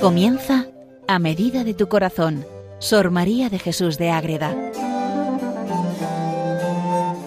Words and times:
Comienza 0.00 0.64
a 1.08 1.18
medida 1.18 1.62
de 1.62 1.74
tu 1.74 1.90
corazón, 1.90 2.46
Sor 2.78 3.10
María 3.10 3.50
de 3.50 3.58
Jesús 3.58 3.98
de 3.98 4.10
Ágreda. 4.10 4.56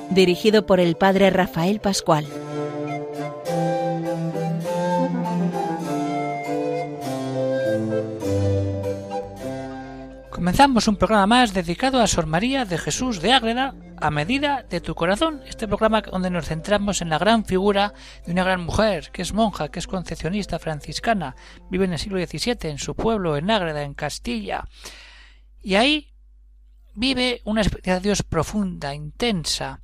Dirigido 0.09 0.65
por 0.65 0.79
el 0.79 0.95
Padre 0.95 1.29
Rafael 1.29 1.79
Pascual. 1.79 2.25
Comenzamos 10.31 10.87
un 10.87 10.95
programa 10.95 11.27
más 11.27 11.53
dedicado 11.53 12.01
a 12.01 12.07
Sor 12.07 12.25
María 12.25 12.65
de 12.65 12.79
Jesús 12.79 13.21
de 13.21 13.33
Ágreda, 13.33 13.75
a 14.03 14.11
medida 14.11 14.63
de 14.69 14.81
tu 14.81 14.95
corazón. 14.95 15.41
Este 15.47 15.65
programa 15.65 16.01
donde 16.01 16.29
nos 16.29 16.47
centramos 16.47 17.01
en 17.01 17.07
la 17.07 17.17
gran 17.17 17.45
figura 17.45 17.93
de 18.25 18.33
una 18.33 18.43
gran 18.43 18.65
mujer, 18.65 19.11
que 19.13 19.21
es 19.21 19.31
monja, 19.31 19.69
que 19.69 19.79
es 19.79 19.87
concepcionista 19.87 20.59
franciscana, 20.59 21.37
vive 21.69 21.85
en 21.85 21.93
el 21.93 21.99
siglo 21.99 22.19
XVII 22.19 22.69
en 22.69 22.79
su 22.79 22.95
pueblo, 22.95 23.37
en 23.37 23.49
Ágreda, 23.49 23.83
en 23.83 23.93
Castilla. 23.93 24.67
Y 25.61 25.75
ahí 25.75 26.13
vive 26.93 27.41
una 27.45 27.61
experiencia 27.61 27.93
de 27.93 28.01
Dios 28.01 28.23
profunda, 28.23 28.93
intensa, 28.93 29.81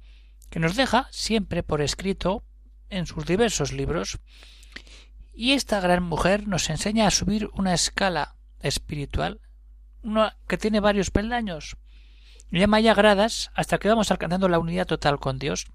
que 0.49 0.59
nos 0.59 0.75
deja 0.75 1.07
siempre 1.11 1.63
por 1.63 1.81
escrito 1.81 2.43
en 2.89 3.05
sus 3.05 3.25
diversos 3.25 3.71
libros. 3.71 4.19
Y 5.33 5.53
esta 5.53 5.79
gran 5.79 6.03
mujer 6.03 6.45
nos 6.45 6.69
enseña 6.69 7.07
a 7.07 7.11
subir 7.11 7.49
una 7.53 7.73
escala 7.73 8.35
espiritual 8.59 9.39
que 10.45 10.57
tiene 10.57 10.81
varios 10.81 11.09
peldaños. 11.09 11.77
Llama 12.57 12.79
ya 12.79 12.93
gradas 12.93 13.51
hasta 13.53 13.77
que 13.77 13.89
vamos 13.89 14.09
alcanzando 14.09 14.49
la 14.49 14.59
unidad 14.59 14.87
total 14.87 15.19
con 15.19 15.37
Dios. 15.37 15.67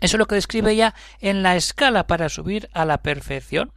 Eso 0.00 0.16
es 0.16 0.18
lo 0.18 0.26
que 0.26 0.34
describe 0.34 0.72
ella 0.72 0.94
en 1.20 1.42
la 1.42 1.56
escala 1.56 2.06
para 2.06 2.28
subir 2.28 2.68
a 2.72 2.84
la 2.84 2.98
perfección. 3.02 3.72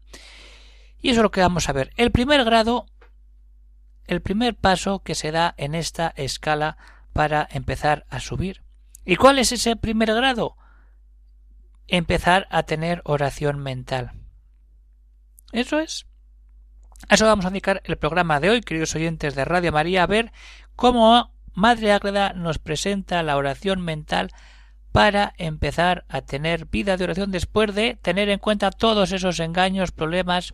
Y 0.99 1.09
eso 1.09 1.19
es 1.19 1.23
lo 1.23 1.31
que 1.31 1.41
vamos 1.41 1.69
a 1.69 1.73
ver. 1.73 1.91
El 1.97 2.11
primer 2.11 2.43
grado, 2.43 2.87
el 4.07 4.21
primer 4.21 4.55
paso 4.55 5.03
que 5.03 5.15
se 5.15 5.31
da 5.31 5.53
en 5.57 5.75
esta 5.75 6.13
escala 6.15 6.77
para 7.13 7.47
empezar 7.51 8.05
a 8.09 8.19
subir. 8.19 8.63
¿Y 9.05 9.15
cuál 9.15 9.37
es 9.37 9.51
ese 9.51 9.75
primer 9.75 10.13
grado? 10.13 10.57
Empezar 11.87 12.47
a 12.49 12.63
tener 12.63 13.01
oración 13.05 13.59
mental. 13.59 14.13
Eso 15.51 15.79
es. 15.79 16.07
A 17.07 17.15
eso 17.15 17.25
vamos 17.25 17.45
a 17.45 17.51
dedicar 17.51 17.81
el 17.85 17.97
programa 17.97 18.39
de 18.39 18.49
hoy, 18.49 18.61
queridos 18.61 18.95
oyentes 18.95 19.35
de 19.35 19.45
Radio 19.45 19.71
María, 19.71 20.03
a 20.03 20.07
ver 20.07 20.31
cómo 20.75 21.34
Madre 21.55 21.93
Ágreda 21.93 22.33
nos 22.33 22.59
presenta 22.59 23.23
la 23.23 23.37
oración 23.37 23.81
mental 23.81 24.31
para 24.91 25.33
empezar 25.37 26.05
a 26.07 26.21
tener 26.21 26.67
vida 26.67 26.95
de 26.95 27.03
oración 27.03 27.31
después 27.31 27.73
de 27.75 27.97
tener 28.01 28.29
en 28.29 28.39
cuenta 28.39 28.71
todos 28.71 29.11
esos 29.11 29.39
engaños, 29.39 29.91
problemas 29.91 30.53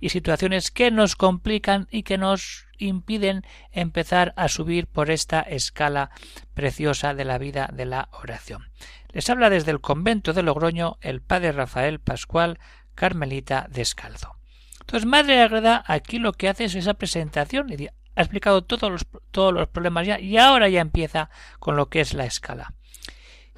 y 0.00 0.10
situaciones 0.10 0.70
que 0.70 0.90
nos 0.90 1.16
complican 1.16 1.88
y 1.90 2.02
que 2.02 2.16
nos 2.16 2.66
impiden 2.78 3.42
empezar 3.70 4.32
a 4.36 4.48
subir 4.48 4.86
por 4.86 5.10
esta 5.10 5.40
escala 5.40 6.10
preciosa 6.54 7.12
de 7.12 7.24
la 7.24 7.38
vida 7.38 7.68
de 7.72 7.86
la 7.86 8.08
oración. 8.12 8.70
Les 9.10 9.28
habla 9.28 9.50
desde 9.50 9.70
el 9.72 9.80
convento 9.80 10.32
de 10.32 10.42
Logroño 10.42 10.96
el 11.00 11.20
padre 11.20 11.52
Rafael 11.52 12.00
Pascual 12.00 12.58
Carmelita 12.94 13.68
Descalzo. 13.70 14.36
Entonces, 14.80 15.06
Madre 15.06 15.40
Agreda 15.40 15.84
aquí 15.86 16.18
lo 16.18 16.32
que 16.32 16.48
hace 16.48 16.64
es 16.64 16.74
esa 16.74 16.94
presentación, 16.94 17.70
y 17.70 17.88
ha 18.14 18.20
explicado 18.22 18.62
todos 18.62 18.90
los, 18.90 19.06
todos 19.30 19.52
los 19.52 19.68
problemas 19.68 20.06
ya, 20.06 20.20
y 20.20 20.36
ahora 20.36 20.68
ya 20.68 20.80
empieza 20.80 21.30
con 21.58 21.76
lo 21.76 21.88
que 21.88 22.00
es 22.00 22.14
la 22.14 22.24
escala. 22.24 22.74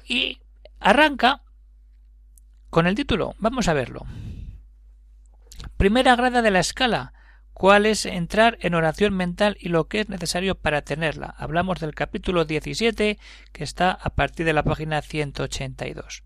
Y 0.07 0.39
arranca 0.79 1.41
con 2.69 2.87
el 2.87 2.95
título. 2.95 3.35
Vamos 3.39 3.67
a 3.67 3.73
verlo. 3.73 4.05
Primera 5.77 6.15
grada 6.15 6.41
de 6.41 6.51
la 6.51 6.59
escala. 6.59 7.13
¿Cuál 7.53 7.85
es 7.85 8.05
entrar 8.05 8.57
en 8.59 8.75
oración 8.75 9.13
mental 9.15 9.55
y 9.61 9.69
lo 9.69 9.87
que 9.87 10.01
es 10.01 10.09
necesario 10.09 10.55
para 10.55 10.81
tenerla? 10.81 11.33
Hablamos 11.37 11.79
del 11.79 11.95
capítulo 11.95 12.43
17 12.43 13.17
que 13.53 13.63
está 13.63 13.91
a 13.91 14.09
partir 14.09 14.45
de 14.45 14.51
la 14.51 14.63
página 14.63 15.01
182. 15.01 16.23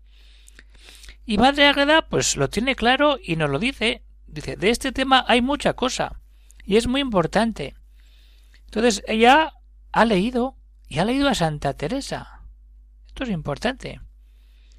Y 1.24 1.38
Madre 1.38 1.68
Agreda 1.68 2.02
pues 2.02 2.36
lo 2.36 2.50
tiene 2.50 2.74
claro 2.74 3.16
y 3.22 3.36
nos 3.36 3.48
lo 3.48 3.60
dice 3.60 4.02
Dice, 4.30 4.54
de 4.56 4.70
este 4.70 4.92
tema 4.92 5.24
hay 5.26 5.42
mucha 5.42 5.72
cosa 5.72 6.20
y 6.64 6.76
es 6.76 6.86
muy 6.86 7.00
importante. 7.00 7.74
Entonces 8.70 9.02
ella 9.08 9.52
ha 9.90 10.04
leído 10.04 10.56
y 10.86 11.00
ha 11.00 11.04
leído 11.04 11.28
a 11.28 11.34
Santa 11.34 11.74
Teresa. 11.74 12.44
Esto 13.08 13.24
es 13.24 13.30
importante. 13.30 14.00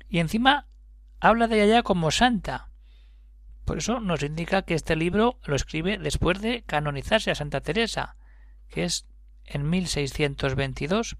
Y 0.07 0.19
encima 0.19 0.69
habla 1.19 1.49
de 1.49 1.61
ella 1.61 1.83
como 1.83 2.09
santa. 2.09 2.69
Por 3.65 3.79
eso 3.79 3.99
nos 3.99 4.23
indica 4.23 4.61
que 4.61 4.75
este 4.75 4.95
libro 4.95 5.39
lo 5.43 5.57
escribe 5.57 5.97
después 5.97 6.39
de 6.39 6.63
canonizarse 6.63 7.31
a 7.31 7.35
Santa 7.35 7.59
Teresa, 7.59 8.15
que 8.69 8.85
es 8.85 9.07
en 9.43 9.69
1622. 9.69 11.17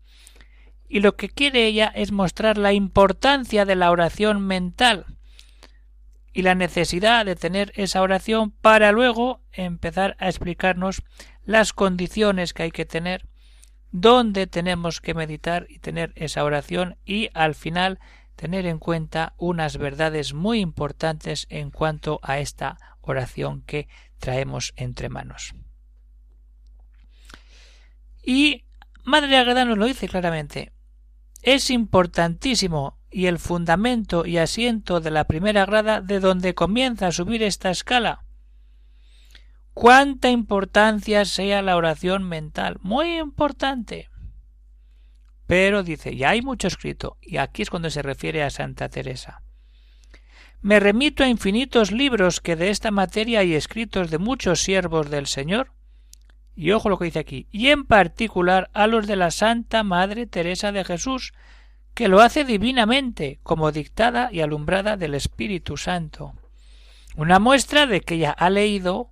Y 0.88 1.02
lo 1.02 1.18
que 1.18 1.28
quiere 1.28 1.68
ella 1.68 1.92
es 1.94 2.14
mostrar 2.14 2.58
la 2.58 2.72
importancia 2.72 3.66
de 3.66 3.76
la 3.76 3.92
oración 3.92 4.48
mental 4.48 5.18
y 6.32 6.44
la 6.44 6.56
necesidad 6.56 7.26
de 7.26 7.36
tener 7.36 7.74
esa 7.76 8.02
oración 8.02 8.52
para 8.52 8.94
luego 8.94 9.42
empezar 9.52 10.16
a 10.20 10.30
explicarnos 10.30 11.04
las 11.46 11.74
condiciones 11.74 12.54
que 12.54 12.64
hay 12.64 12.72
que 12.72 12.86
tener, 12.86 13.28
dónde 13.92 14.48
tenemos 14.48 15.02
que 15.02 15.14
meditar 15.14 15.68
y 15.70 15.80
tener 15.80 16.14
esa 16.16 16.44
oración 16.44 16.98
y 17.06 17.30
al 17.34 17.56
final 17.56 18.00
tener 18.36 18.66
en 18.66 18.80
cuenta 18.80 19.34
unas 19.38 19.78
verdades 19.78 20.34
muy 20.34 20.60
importantes 20.60 21.46
en 21.50 21.70
cuanto 21.70 22.20
a 22.24 22.40
esta 22.40 22.78
oración 23.02 23.62
que 23.62 23.88
traemos 24.20 24.74
entre 24.76 25.10
manos. 25.10 25.54
Y 28.24 28.64
Madre 29.04 29.38
Agreda 29.38 29.66
nos 29.66 29.78
lo 29.78 29.86
dice 29.86 30.08
claramente. 30.08 30.72
Es 31.42 31.70
importantísimo 31.72 32.98
y 33.10 33.26
el 33.26 33.40
fundamento 33.40 34.26
y 34.26 34.38
asiento 34.38 35.02
de 35.02 35.12
la 35.12 35.26
primera 35.26 35.66
grada 35.66 36.02
de 36.02 36.20
donde 36.20 36.54
comienza 36.54 37.08
a 37.08 37.12
subir 37.12 37.44
esta 37.44 37.72
escala. 37.72 38.24
Cuánta 39.74 40.30
importancia 40.30 41.26
sea 41.26 41.62
la 41.62 41.78
oración 41.78 42.24
mental. 42.24 42.78
Muy 42.82 43.18
importante. 43.18 44.10
Pero 45.48 45.84
dice, 45.84 46.16
ya 46.16 46.30
hay 46.30 46.42
mucho 46.42 46.68
escrito, 46.68 47.18
y 47.22 47.38
aquí 47.38 47.62
es 47.62 47.70
cuando 47.70 47.90
se 47.90 48.02
refiere 48.02 48.44
a 48.44 48.50
Santa 48.50 48.90
Teresa. 48.90 49.42
Me 50.62 50.80
remito 50.80 51.24
a 51.24 51.28
infinitos 51.28 51.92
libros 51.92 52.40
que 52.40 52.56
de 52.56 52.70
esta 52.70 52.92
materia 52.92 53.40
hay 53.40 53.56
escritos 53.56 54.12
de 54.12 54.18
muchos 54.18 54.62
siervos 54.62 55.10
del 55.10 55.28
Señor, 55.28 55.74
y 56.56 56.72
ojo 56.72 56.88
lo 56.90 56.98
que 56.98 57.06
dice 57.06 57.20
aquí, 57.20 57.48
y 57.52 57.70
en 57.70 57.86
particular 57.86 58.70
a 58.74 58.88
los 58.88 59.08
de 59.08 59.16
la 59.16 59.32
Santa 59.32 59.84
Madre 59.84 60.28
Teresa 60.28 60.72
de 60.72 60.84
Jesús, 60.84 61.34
que 61.94 62.08
lo 62.08 62.22
hace 62.22 62.46
divinamente, 62.46 63.40
como 63.44 63.72
dictada 63.72 64.30
y 64.32 64.42
alumbrada 64.42 64.98
del 64.98 65.16
Espíritu 65.16 65.78
Santo. 65.78 66.34
Una 67.16 67.40
muestra 67.40 67.88
de 67.88 68.02
que 68.02 68.16
ella 68.16 68.32
ha 68.32 68.50
leído 68.50 69.11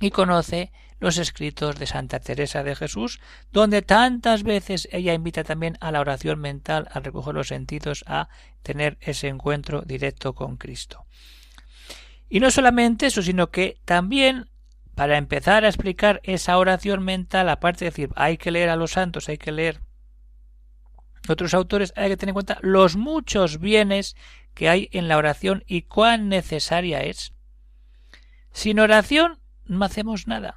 y 0.00 0.10
conoce 0.10 0.72
los 1.00 1.18
escritos 1.18 1.78
de 1.78 1.86
Santa 1.86 2.20
Teresa 2.20 2.62
de 2.62 2.74
Jesús, 2.74 3.20
donde 3.52 3.82
tantas 3.82 4.42
veces 4.42 4.88
ella 4.90 5.14
invita 5.14 5.44
también 5.44 5.76
a 5.80 5.92
la 5.92 6.00
oración 6.00 6.40
mental, 6.40 6.88
al 6.92 7.04
recoger 7.04 7.34
los 7.34 7.48
sentidos, 7.48 8.04
a 8.06 8.28
tener 8.62 8.98
ese 9.00 9.28
encuentro 9.28 9.82
directo 9.82 10.34
con 10.34 10.56
Cristo. 10.56 11.06
Y 12.28 12.40
no 12.40 12.50
solamente 12.50 13.06
eso, 13.06 13.22
sino 13.22 13.50
que 13.50 13.80
también 13.84 14.50
para 14.94 15.16
empezar 15.16 15.64
a 15.64 15.68
explicar 15.68 16.20
esa 16.24 16.58
oración 16.58 17.04
mental, 17.04 17.48
aparte 17.48 17.84
de 17.84 17.90
decir 17.90 18.10
hay 18.16 18.36
que 18.36 18.50
leer 18.50 18.68
a 18.68 18.76
los 18.76 18.92
santos, 18.92 19.28
hay 19.28 19.38
que 19.38 19.52
leer 19.52 19.80
otros 21.28 21.54
autores 21.54 21.92
hay 21.96 22.10
que 22.10 22.16
tener 22.16 22.30
en 22.30 22.34
cuenta 22.34 22.58
los 22.62 22.96
muchos 22.96 23.60
bienes 23.60 24.16
que 24.54 24.68
hay 24.68 24.88
en 24.92 25.08
la 25.08 25.16
oración 25.16 25.62
y 25.66 25.82
cuán 25.82 26.28
necesaria 26.28 27.00
es. 27.00 27.32
Sin 28.52 28.80
oración 28.80 29.37
no 29.68 29.84
hacemos 29.84 30.26
nada. 30.26 30.56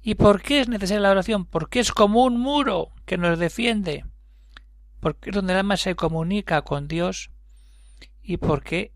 ¿Y 0.00 0.14
por 0.16 0.42
qué 0.42 0.60
es 0.60 0.68
necesaria 0.68 1.00
la 1.00 1.10
oración? 1.10 1.44
Porque 1.44 1.80
es 1.80 1.92
como 1.92 2.24
un 2.24 2.40
muro 2.40 2.92
que 3.06 3.18
nos 3.18 3.38
defiende, 3.38 4.04
porque 5.00 5.30
es 5.30 5.36
donde 5.36 5.52
el 5.52 5.60
alma 5.60 5.76
se 5.76 5.94
comunica 5.94 6.62
con 6.62 6.88
Dios 6.88 7.30
y 8.22 8.38
porque 8.38 8.94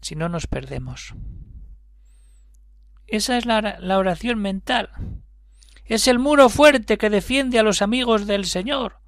si 0.00 0.14
no 0.14 0.28
nos 0.28 0.46
perdemos. 0.46 1.14
Esa 3.06 3.36
es 3.36 3.44
la, 3.44 3.78
la 3.80 3.98
oración 3.98 4.38
mental. 4.38 4.90
Es 5.84 6.08
el 6.08 6.18
muro 6.18 6.48
fuerte 6.48 6.98
que 6.98 7.10
defiende 7.10 7.58
a 7.58 7.62
los 7.62 7.82
amigos 7.82 8.26
del 8.26 8.46
Señor 8.46 9.00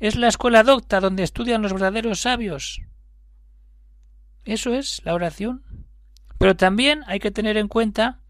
es 0.00 0.16
la 0.16 0.28
escuela 0.28 0.62
docta 0.62 1.00
donde 1.00 1.22
estudian 1.22 1.62
los 1.62 1.72
verdaderos 1.72 2.20
sabios. 2.20 2.82
Eso 4.44 4.74
es 4.74 5.00
la 5.04 5.14
oración. 5.14 5.83
Pero 6.38 6.56
también 6.56 7.02
hay 7.06 7.20
que 7.20 7.30
tener 7.30 7.56
en 7.56 7.68
cuenta 7.68 8.20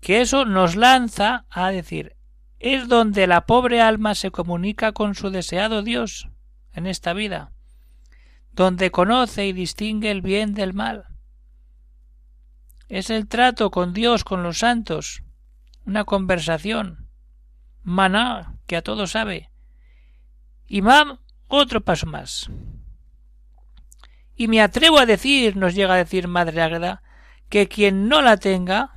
que 0.00 0.20
eso 0.20 0.44
nos 0.44 0.76
lanza 0.76 1.44
a 1.50 1.70
decir 1.70 2.16
es 2.60 2.88
donde 2.88 3.26
la 3.26 3.46
pobre 3.46 3.80
alma 3.80 4.14
se 4.14 4.30
comunica 4.30 4.92
con 4.92 5.14
su 5.14 5.30
deseado 5.30 5.82
Dios 5.82 6.28
en 6.72 6.86
esta 6.86 7.14
vida, 7.14 7.52
donde 8.52 8.90
conoce 8.90 9.46
y 9.46 9.54
distingue 9.54 10.10
el 10.10 10.20
bien 10.20 10.54
del 10.54 10.74
mal. 10.74 11.06
es 12.88 13.08
el 13.08 13.28
trato 13.28 13.70
con 13.70 13.94
Dios, 13.94 14.24
con 14.24 14.42
los 14.42 14.58
santos, 14.58 15.22
una 15.86 16.04
conversación, 16.04 17.08
maná, 17.82 18.58
que 18.66 18.76
a 18.76 18.82
todo 18.82 19.06
sabe. 19.06 19.50
Y 20.66 20.82
mam, 20.82 21.18
otro 21.48 21.80
paso 21.80 22.06
más. 22.06 22.50
Y 24.36 24.48
me 24.48 24.60
atrevo 24.60 24.98
a 24.98 25.06
decir, 25.06 25.56
nos 25.56 25.74
llega 25.74 25.94
a 25.94 25.98
decir 25.98 26.28
Madre 26.28 26.60
Ágreda, 26.60 27.02
que 27.50 27.68
quien 27.68 28.08
no 28.08 28.22
la 28.22 28.38
tenga 28.38 28.94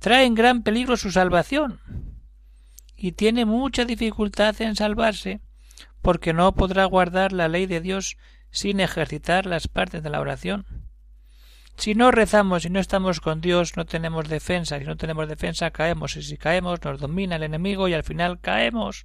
trae 0.00 0.24
en 0.24 0.34
gran 0.34 0.64
peligro 0.64 0.96
su 0.96 1.12
salvación 1.12 1.80
y 2.96 3.12
tiene 3.12 3.44
mucha 3.44 3.84
dificultad 3.84 4.60
en 4.60 4.74
salvarse 4.74 5.40
porque 6.00 6.32
no 6.32 6.54
podrá 6.54 6.84
guardar 6.86 7.32
la 7.32 7.48
ley 7.48 7.66
de 7.66 7.80
Dios 7.80 8.16
sin 8.50 8.80
ejercitar 8.80 9.46
las 9.46 9.68
partes 9.68 10.02
de 10.02 10.10
la 10.10 10.20
oración. 10.20 10.66
Si 11.76 11.94
no 11.94 12.10
rezamos 12.10 12.64
y 12.64 12.70
no 12.70 12.80
estamos 12.80 13.20
con 13.20 13.40
Dios, 13.40 13.76
no 13.76 13.86
tenemos 13.86 14.28
defensa. 14.28 14.78
Si 14.78 14.84
no 14.84 14.96
tenemos 14.96 15.28
defensa, 15.28 15.70
caemos. 15.70 16.16
Y 16.16 16.22
si 16.22 16.36
caemos, 16.36 16.82
nos 16.84 17.00
domina 17.00 17.36
el 17.36 17.42
enemigo 17.44 17.88
y 17.88 17.94
al 17.94 18.04
final 18.04 18.40
caemos. 18.40 19.04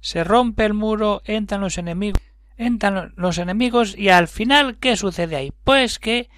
Se 0.00 0.22
rompe 0.24 0.64
el 0.64 0.74
muro, 0.74 1.22
entran 1.24 1.60
los 1.60 1.76
enemigos, 1.76 2.22
entran 2.56 3.12
los 3.16 3.38
enemigos 3.38 3.96
y 3.98 4.08
al 4.08 4.28
final, 4.28 4.78
¿qué 4.78 4.96
sucede 4.96 5.36
ahí? 5.36 5.52
Pues 5.64 5.98
que 5.98 6.30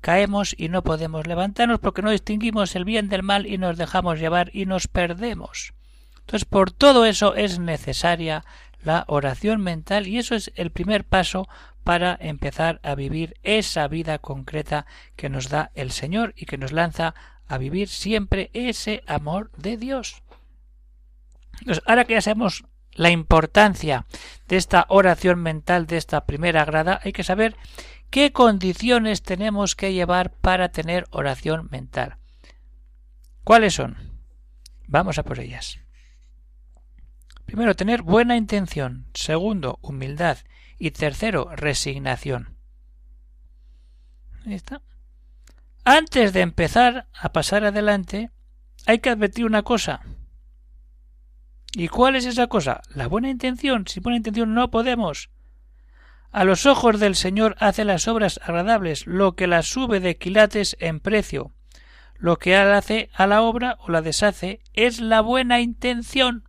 caemos 0.00 0.54
y 0.56 0.68
no 0.68 0.82
podemos 0.82 1.26
levantarnos 1.26 1.78
porque 1.78 2.02
no 2.02 2.10
distinguimos 2.10 2.74
el 2.76 2.84
bien 2.84 3.08
del 3.08 3.22
mal 3.22 3.46
y 3.46 3.58
nos 3.58 3.76
dejamos 3.76 4.18
llevar 4.18 4.50
y 4.54 4.66
nos 4.66 4.88
perdemos. 4.88 5.74
Entonces, 6.20 6.44
por 6.44 6.70
todo 6.70 7.04
eso 7.06 7.34
es 7.34 7.58
necesaria 7.58 8.44
la 8.82 9.04
oración 9.08 9.60
mental 9.60 10.06
y 10.06 10.18
eso 10.18 10.34
es 10.34 10.52
el 10.54 10.70
primer 10.70 11.04
paso 11.04 11.48
para 11.84 12.16
empezar 12.20 12.80
a 12.82 12.94
vivir 12.94 13.36
esa 13.42 13.88
vida 13.88 14.18
concreta 14.18 14.86
que 15.16 15.28
nos 15.28 15.48
da 15.48 15.70
el 15.74 15.90
Señor 15.90 16.34
y 16.36 16.46
que 16.46 16.58
nos 16.58 16.72
lanza 16.72 17.14
a 17.48 17.58
vivir 17.58 17.88
siempre 17.88 18.50
ese 18.52 19.02
amor 19.06 19.50
de 19.56 19.76
Dios. 19.76 20.22
Entonces, 21.60 21.82
ahora 21.86 22.04
que 22.04 22.14
ya 22.14 22.20
sabemos 22.20 22.64
la 22.92 23.10
importancia 23.10 24.06
de 24.48 24.56
esta 24.56 24.86
oración 24.88 25.40
mental, 25.40 25.86
de 25.86 25.96
esta 25.96 26.26
primera 26.26 26.64
grada, 26.64 27.00
hay 27.02 27.12
que 27.12 27.24
saber 27.24 27.56
qué 28.10 28.32
condiciones 28.32 29.22
tenemos 29.22 29.76
que 29.76 29.92
llevar 29.92 30.32
para 30.32 30.70
tener 30.70 31.06
oración 31.10 31.68
mental. 31.70 32.16
¿Cuáles 33.44 33.74
son? 33.74 33.96
Vamos 34.86 35.18
a 35.18 35.22
por 35.22 35.40
ellas. 35.40 35.78
Primero, 37.46 37.74
tener 37.74 38.02
buena 38.02 38.36
intención. 38.36 39.06
Segundo, 39.14 39.78
humildad. 39.82 40.38
Y 40.78 40.92
tercero, 40.92 41.50
resignación. 41.56 42.56
Ahí 44.46 44.54
está. 44.54 44.82
Antes 45.84 46.32
de 46.32 46.40
empezar 46.42 47.08
a 47.12 47.32
pasar 47.32 47.64
adelante, 47.64 48.30
hay 48.86 49.00
que 49.00 49.10
advertir 49.10 49.44
una 49.44 49.62
cosa. 49.62 50.00
¿Y 51.72 51.88
cuál 51.88 52.16
es 52.16 52.24
esa 52.26 52.46
cosa? 52.46 52.82
La 52.94 53.06
buena 53.06 53.30
intención. 53.30 53.86
Sin 53.86 54.02
buena 54.02 54.16
intención 54.16 54.54
no 54.54 54.70
podemos. 54.70 55.30
A 56.32 56.44
los 56.44 56.64
ojos 56.64 57.00
del 57.00 57.16
Señor 57.16 57.56
hace 57.58 57.84
las 57.84 58.06
obras 58.06 58.38
agradables, 58.44 59.06
lo 59.06 59.32
que 59.32 59.48
las 59.48 59.66
sube 59.66 59.98
de 59.98 60.16
quilates 60.16 60.76
en 60.78 61.00
precio. 61.00 61.50
Lo 62.18 62.38
que 62.38 62.54
hace 62.56 63.10
a 63.14 63.26
la 63.26 63.42
obra 63.42 63.78
o 63.80 63.90
la 63.90 64.00
deshace 64.00 64.60
es 64.72 65.00
la 65.00 65.22
buena 65.22 65.60
intención. 65.60 66.44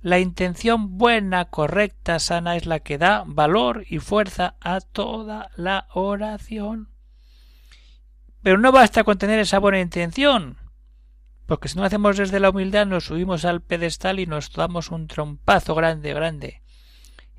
La 0.00 0.20
intención 0.20 0.96
buena, 0.96 1.46
correcta, 1.46 2.20
sana 2.20 2.54
es 2.54 2.66
la 2.66 2.78
que 2.78 2.98
da 2.98 3.24
valor 3.26 3.84
y 3.88 3.98
fuerza 3.98 4.54
a 4.60 4.80
toda 4.80 5.50
la 5.56 5.88
oración. 5.92 6.88
Pero 8.42 8.58
no 8.58 8.70
basta 8.70 9.02
con 9.02 9.18
tener 9.18 9.40
esa 9.40 9.58
buena 9.58 9.80
intención, 9.80 10.56
porque 11.46 11.68
si 11.68 11.76
no 11.76 11.84
hacemos 11.84 12.16
desde 12.16 12.38
la 12.38 12.50
humildad 12.50 12.86
nos 12.86 13.06
subimos 13.06 13.44
al 13.44 13.60
pedestal 13.60 14.20
y 14.20 14.26
nos 14.26 14.52
damos 14.52 14.92
un 14.92 15.08
trompazo 15.08 15.74
grande, 15.74 16.14
grande. 16.14 16.62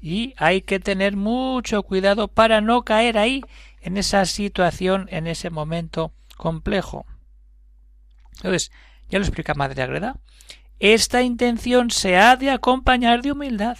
Y 0.01 0.33
hay 0.37 0.61
que 0.61 0.79
tener 0.79 1.15
mucho 1.15 1.83
cuidado 1.83 2.27
para 2.27 2.61
no 2.61 2.83
caer 2.83 3.17
ahí, 3.17 3.43
en 3.81 3.97
esa 3.97 4.25
situación, 4.25 5.07
en 5.11 5.27
ese 5.27 5.49
momento 5.49 6.13
complejo. 6.37 7.05
Entonces, 8.37 8.71
ya 9.09 9.19
lo 9.19 9.25
explica 9.25 9.53
Madre 9.53 9.81
Agreda, 9.83 10.19
esta 10.79 11.21
intención 11.21 11.91
se 11.91 12.17
ha 12.17 12.37
de 12.37 12.51
acompañar 12.51 13.21
de 13.21 13.33
humildad. 13.33 13.77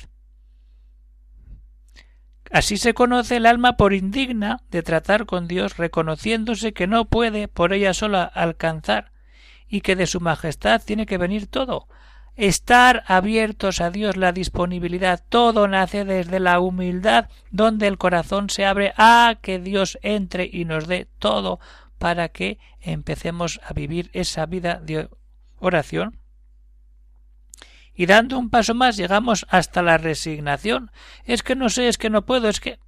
Así 2.51 2.77
se 2.77 2.94
conoce 2.94 3.38
el 3.38 3.45
alma 3.45 3.77
por 3.77 3.94
indigna 3.94 4.62
de 4.71 4.81
tratar 4.81 5.25
con 5.25 5.48
Dios, 5.48 5.77
reconociéndose 5.77 6.74
que 6.74 6.88
no 6.88 7.06
puede 7.06 7.48
por 7.48 7.74
ella 7.74 7.94
sola 7.94 8.24
alcanzar 8.24 9.12
y 9.68 9.81
que 9.81 9.95
de 9.95 10.07
su 10.07 10.19
majestad 10.19 10.81
tiene 10.83 11.06
que 11.06 11.19
venir 11.19 11.48
todo. 11.48 11.88
Estar 12.39 13.03
abiertos 13.07 13.81
a 13.81 13.91
Dios, 13.91 14.15
la 14.15 14.31
disponibilidad, 14.31 15.21
todo 15.27 15.68
nace 15.68 16.06
desde 16.06 16.39
la 16.39 16.62
humildad, 16.62 17.27
donde 17.51 17.86
el 17.86 17.97
corazón 17.97 18.50
se 18.50 18.65
abre 18.65 18.94
a 18.95 19.39
que 19.41 19.59
Dios 19.59 20.00
entre 20.03 20.50
y 20.50 20.63
nos 20.63 20.88
dé 20.88 21.09
todo 21.19 21.59
para 21.97 22.30
que 22.30 22.57
empecemos 22.80 23.59
a 23.62 23.74
vivir 23.74 24.09
esa 24.13 24.45
vida 24.45 24.80
de 24.81 25.09
oración 25.59 26.18
y 27.94 28.06
dando 28.06 28.39
un 28.39 28.50
paso 28.50 28.74
más 28.74 28.95
llegamos 28.95 29.45
hasta 29.50 29.81
la 29.81 29.97
resignación. 29.97 30.92
Es 31.25 31.44
que 31.44 31.57
no 31.57 31.68
sé, 31.68 31.89
es 31.89 31.97
que 31.97 32.09
no 32.09 32.25
puedo, 32.25 32.47
es 32.47 32.62
que 32.62 32.80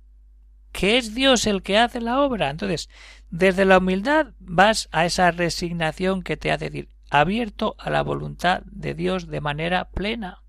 que 0.71 0.97
es 0.97 1.13
Dios 1.13 1.45
el 1.45 1.61
que 1.61 1.77
hace 1.77 1.99
la 1.99 2.21
obra. 2.21 2.49
Entonces, 2.49 2.89
desde 3.29 3.65
la 3.65 3.79
humildad 3.79 4.27
vas 4.39 4.87
a 4.93 5.05
esa 5.05 5.31
resignación 5.31 6.23
que 6.23 6.37
te 6.37 6.53
hace 6.53 6.69
decir 6.69 7.00
abierto 7.11 7.75
a 7.77 7.91
la 7.91 8.01
voluntad 8.01 8.63
de 8.65 8.95
Dios 8.95 9.27
de 9.27 9.41
manera 9.41 9.89
plena. 9.91 10.43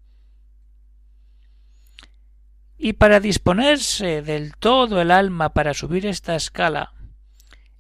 Y 2.79 2.95
para 2.95 3.21
disponerse 3.21 4.23
del 4.23 4.57
todo 4.57 5.01
el 5.03 5.11
alma 5.11 5.51
para 5.51 5.75
subir 5.75 6.07
esta 6.07 6.35
escala, 6.35 6.95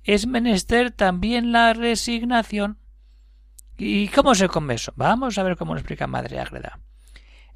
es 0.04 0.26
menester 0.26 0.90
también 0.90 1.52
la 1.52 1.72
resignación 1.72 2.82
¿Y 3.84 4.08
cómo 4.08 4.34
se 4.34 4.48
come 4.48 4.74
eso? 4.74 4.92
Vamos 4.94 5.38
a 5.38 5.42
ver 5.42 5.56
cómo 5.56 5.74
lo 5.74 5.80
explica 5.80 6.06
Madre 6.06 6.38
Ágreda. 6.38 6.78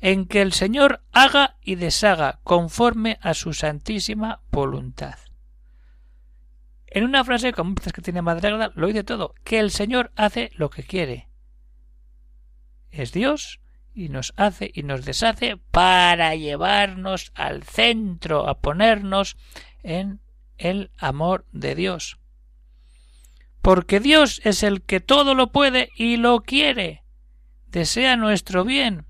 En 0.00 0.26
que 0.26 0.42
el 0.42 0.52
Señor 0.52 1.02
haga 1.12 1.56
y 1.62 1.76
deshaga 1.76 2.40
conforme 2.42 3.18
a 3.22 3.32
su 3.32 3.52
santísima 3.52 4.40
voluntad. 4.50 5.14
En 6.96 7.04
una 7.04 7.24
frase 7.24 7.52
como 7.52 7.74
esta 7.76 7.90
que 7.90 8.00
tiene 8.00 8.22
Madre 8.22 8.48
Ágreda 8.48 8.72
lo 8.74 8.86
dice 8.86 9.04
todo, 9.04 9.34
que 9.44 9.58
el 9.58 9.70
Señor 9.70 10.12
hace 10.16 10.50
lo 10.56 10.70
que 10.70 10.82
quiere. 10.82 11.28
Es 12.90 13.12
Dios 13.12 13.60
y 13.94 14.08
nos 14.08 14.32
hace 14.36 14.70
y 14.74 14.82
nos 14.82 15.04
deshace 15.04 15.58
para 15.70 16.34
llevarnos 16.34 17.32
al 17.34 17.62
centro, 17.64 18.48
a 18.48 18.60
ponernos 18.60 19.36
en 19.82 20.20
el 20.56 20.90
amor 20.96 21.44
de 21.52 21.74
Dios 21.74 22.18
porque 23.66 23.98
Dios 23.98 24.40
es 24.44 24.62
el 24.62 24.80
que 24.80 25.00
todo 25.00 25.34
lo 25.34 25.50
puede 25.50 25.90
y 25.96 26.18
lo 26.18 26.42
quiere. 26.42 27.02
Desea 27.66 28.14
nuestro 28.14 28.64
bien 28.64 29.06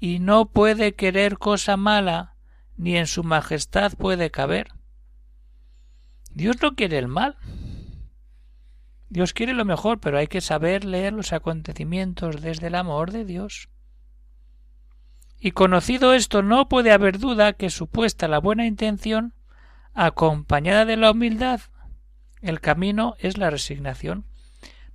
y 0.00 0.18
no 0.18 0.46
puede 0.46 0.96
querer 0.96 1.38
cosa 1.38 1.76
mala, 1.76 2.34
ni 2.76 2.96
en 2.96 3.06
su 3.06 3.22
majestad 3.22 3.92
puede 3.92 4.32
caber. 4.32 4.73
Dios 6.34 6.60
no 6.60 6.74
quiere 6.74 6.98
el 6.98 7.08
mal. 7.08 7.36
Dios 9.08 9.32
quiere 9.32 9.54
lo 9.54 9.64
mejor, 9.64 10.00
pero 10.00 10.18
hay 10.18 10.26
que 10.26 10.40
saber 10.40 10.84
leer 10.84 11.12
los 11.12 11.32
acontecimientos 11.32 12.42
desde 12.42 12.66
el 12.66 12.74
amor 12.74 13.12
de 13.12 13.24
Dios. 13.24 13.68
Y 15.38 15.52
conocido 15.52 16.14
esto, 16.14 16.42
no 16.42 16.68
puede 16.68 16.90
haber 16.90 17.18
duda 17.18 17.52
que 17.52 17.70
supuesta 17.70 18.28
la 18.28 18.38
buena 18.38 18.66
intención, 18.66 19.34
acompañada 19.92 20.84
de 20.84 20.96
la 20.96 21.12
humildad, 21.12 21.60
el 22.44 22.60
camino 22.60 23.14
es 23.18 23.38
la 23.38 23.48
resignación. 23.48 24.26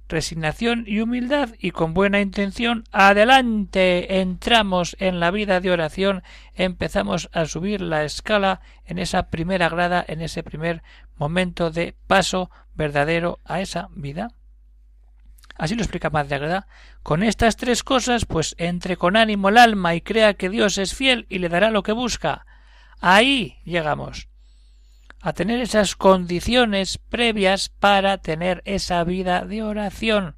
Resignación 0.10 0.86
y 0.88 1.02
humildad 1.02 1.50
y 1.60 1.70
con 1.70 1.94
buena 1.94 2.20
intención 2.20 2.84
adelante 2.92 4.22
entramos 4.22 4.98
en 5.00 5.20
la 5.20 5.30
vida 5.30 5.62
de 5.62 5.70
oración, 5.70 6.24
empezamos 6.56 7.30
a 7.32 7.46
subir 7.46 7.80
la 7.80 8.04
escala 8.04 8.60
en 8.86 8.98
esa 8.98 9.30
primera 9.30 9.70
grada, 9.70 10.04
en 10.08 10.22
ese 10.22 10.42
primer 10.42 10.82
momento 11.16 11.70
de 11.70 11.96
paso 12.08 12.50
verdadero 12.74 13.38
a 13.46 13.62
esa 13.62 13.90
vida. 13.92 14.30
Así 15.56 15.76
lo 15.76 15.84
explica 15.84 16.10
Madre 16.10 16.38
Agreda. 16.38 16.66
Con 17.04 17.22
estas 17.22 17.56
tres 17.56 17.84
cosas, 17.84 18.26
pues 18.26 18.56
entre 18.58 18.98
con 18.98 19.16
ánimo 19.16 19.50
el 19.50 19.60
alma 19.60 19.94
y 19.94 20.02
crea 20.02 20.34
que 20.34 20.50
Dios 20.50 20.80
es 20.80 20.96
fiel 20.96 21.28
y 21.30 21.38
le 21.38 21.50
dará 21.50 21.70
lo 21.70 21.84
que 21.84 21.92
busca. 21.92 22.48
Ahí 23.00 23.60
llegamos 23.64 24.29
a 25.22 25.34
tener 25.34 25.60
esas 25.60 25.96
condiciones 25.96 26.98
previas 26.98 27.70
para 27.70 28.18
tener 28.20 28.62
esa 28.66 29.04
vida 29.04 29.46
de 29.46 29.64
oración. 29.64 30.36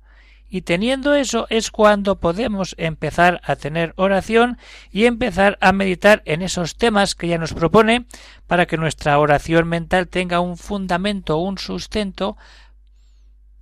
Y 0.53 0.63
teniendo 0.63 1.13
eso 1.13 1.47
es 1.49 1.71
cuando 1.71 2.19
podemos 2.19 2.75
empezar 2.77 3.39
a 3.45 3.55
tener 3.55 3.93
oración 3.95 4.57
y 4.91 5.05
empezar 5.05 5.57
a 5.61 5.71
meditar 5.71 6.21
en 6.25 6.41
esos 6.41 6.75
temas 6.75 7.15
que 7.15 7.29
ya 7.29 7.37
nos 7.37 7.53
propone 7.53 8.05
para 8.47 8.65
que 8.65 8.75
nuestra 8.75 9.17
oración 9.17 9.69
mental 9.69 10.09
tenga 10.09 10.41
un 10.41 10.57
fundamento, 10.57 11.37
un 11.37 11.57
sustento 11.57 12.35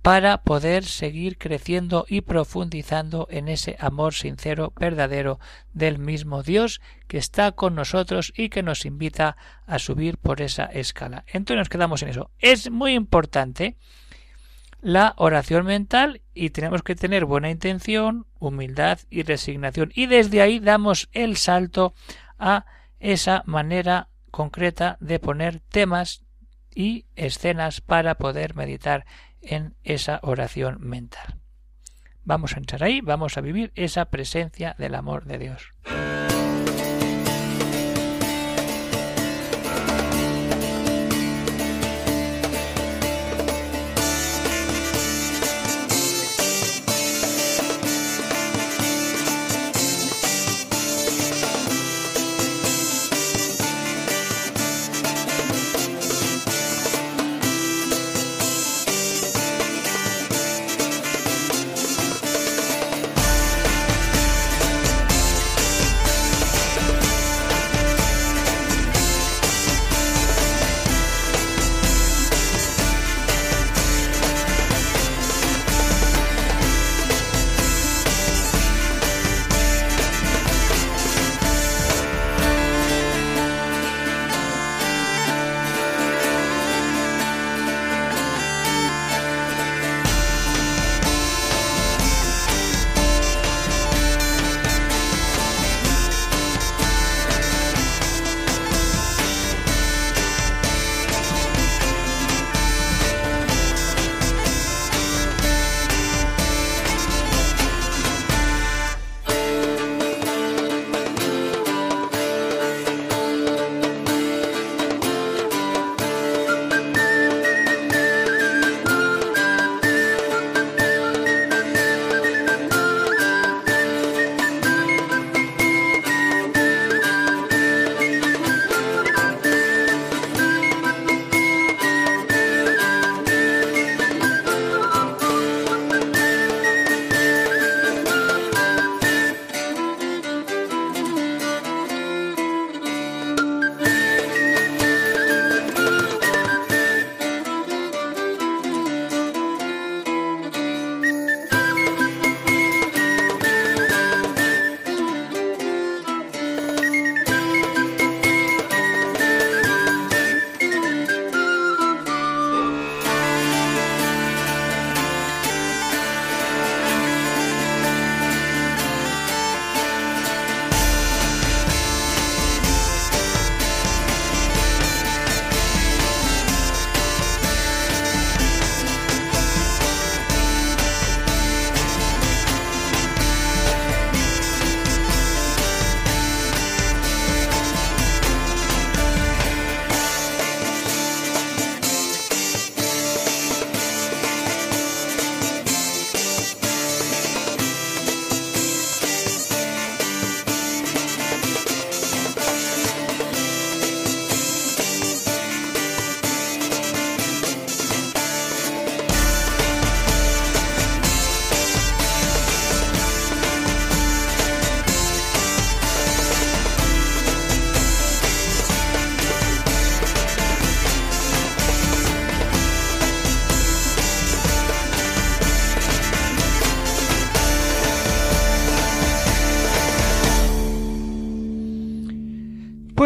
para 0.02 0.42
poder 0.42 0.84
seguir 0.84 1.36
creciendo 1.36 2.06
y 2.08 2.22
profundizando 2.22 3.26
en 3.30 3.48
ese 3.48 3.76
amor 3.78 4.14
sincero, 4.14 4.72
verdadero 4.78 5.38
del 5.74 5.98
mismo 5.98 6.42
Dios 6.42 6.80
que 7.06 7.18
está 7.18 7.52
con 7.52 7.74
nosotros 7.74 8.32
y 8.34 8.48
que 8.48 8.62
nos 8.62 8.86
invita 8.86 9.36
a 9.66 9.78
subir 9.78 10.16
por 10.16 10.40
esa 10.40 10.64
escala. 10.64 11.24
Entonces 11.26 11.58
nos 11.58 11.68
quedamos 11.68 12.02
en 12.02 12.08
eso. 12.08 12.30
Es 12.38 12.70
muy 12.70 12.94
importante 12.94 13.76
la 14.80 15.12
oración 15.18 15.66
mental 15.66 16.22
y 16.32 16.50
tenemos 16.50 16.82
que 16.82 16.96
tener 16.96 17.26
buena 17.26 17.50
intención, 17.50 18.26
humildad 18.38 19.00
y 19.10 19.22
resignación. 19.22 19.92
Y 19.94 20.06
desde 20.06 20.40
ahí 20.40 20.60
damos 20.60 21.10
el 21.12 21.36
salto 21.36 21.92
a 22.38 22.64
esa 22.98 23.42
manera 23.44 24.08
concreta 24.30 24.96
de 25.00 25.18
poner 25.18 25.60
temas 25.60 26.22
y 26.74 27.04
escenas 27.16 27.80
para 27.82 28.14
poder 28.14 28.54
meditar 28.54 29.04
en 29.42 29.74
esa 29.82 30.20
oración 30.22 30.78
mental. 30.80 31.40
Vamos 32.24 32.54
a 32.54 32.58
entrar 32.58 32.84
ahí, 32.84 33.00
vamos 33.00 33.36
a 33.38 33.40
vivir 33.40 33.72
esa 33.74 34.06
presencia 34.06 34.74
del 34.78 34.94
amor 34.94 35.24
de 35.24 35.38
Dios. 35.38 35.72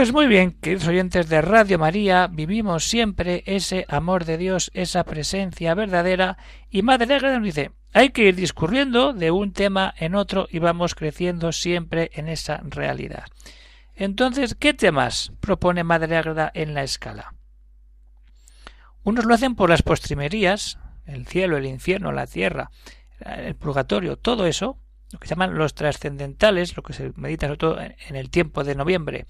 Pues 0.04 0.12
muy 0.12 0.26
bien, 0.26 0.50
queridos 0.60 0.86
oyentes 0.86 1.30
de 1.30 1.40
Radio 1.40 1.78
María, 1.78 2.26
vivimos 2.26 2.84
siempre 2.84 3.42
ese 3.46 3.86
amor 3.88 4.26
de 4.26 4.36
Dios, 4.36 4.70
esa 4.74 5.02
presencia 5.04 5.72
verdadera, 5.72 6.36
y 6.68 6.82
Madre 6.82 7.06
Negra 7.06 7.32
nos 7.32 7.42
dice, 7.42 7.70
hay 7.94 8.10
que 8.10 8.24
ir 8.24 8.36
discurriendo 8.36 9.14
de 9.14 9.30
un 9.30 9.54
tema 9.54 9.94
en 9.96 10.14
otro 10.14 10.46
y 10.50 10.58
vamos 10.58 10.94
creciendo 10.94 11.52
siempre 11.52 12.10
en 12.12 12.28
esa 12.28 12.60
realidad. 12.64 13.24
Entonces, 13.94 14.54
¿qué 14.54 14.74
temas 14.74 15.32
propone 15.40 15.84
Madre 15.84 16.18
Agreda 16.18 16.52
en 16.52 16.74
la 16.74 16.82
escala? 16.82 17.32
Unos 19.04 19.24
lo 19.24 19.32
hacen 19.32 19.54
por 19.54 19.70
las 19.70 19.80
postrimerías, 19.80 20.78
el 21.06 21.26
cielo, 21.26 21.56
el 21.56 21.64
infierno, 21.64 22.12
la 22.12 22.26
tierra, 22.26 22.70
el 23.20 23.56
purgatorio, 23.56 24.18
todo 24.18 24.46
eso, 24.46 24.78
lo 25.12 25.18
que 25.18 25.28
llaman 25.28 25.54
los 25.54 25.72
trascendentales, 25.72 26.76
lo 26.76 26.82
que 26.82 26.92
se 26.92 27.14
medita 27.16 27.46
sobre 27.46 27.58
todo 27.58 27.80
en 27.80 28.16
el 28.16 28.28
tiempo 28.28 28.64
de 28.64 28.74
noviembre, 28.74 29.26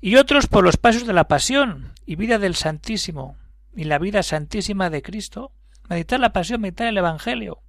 y 0.00 0.16
otros 0.16 0.46
por 0.46 0.64
los 0.64 0.76
pasos 0.76 1.06
de 1.06 1.12
la 1.12 1.28
pasión 1.28 1.94
y 2.06 2.16
vida 2.16 2.38
del 2.38 2.54
Santísimo 2.54 3.36
y 3.76 3.84
la 3.84 3.98
vida 3.98 4.22
santísima 4.22 4.90
de 4.90 5.02
Cristo, 5.02 5.52
meditar 5.88 6.20
la 6.20 6.32
pasión, 6.32 6.60
meditar 6.60 6.86
el 6.86 6.98
Evangelio. 6.98 7.62